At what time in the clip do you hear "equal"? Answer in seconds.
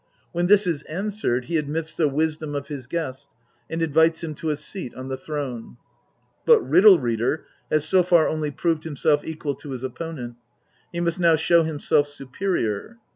9.23-9.53